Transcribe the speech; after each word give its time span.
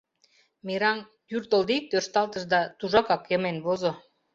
Мераҥ 0.65 0.99
«юртылдик» 1.37 1.83
тӧршталтыш 1.91 2.43
да 2.53 2.59
тужакак 2.77 3.21
йымен 3.31 3.57
возо. 3.65 3.91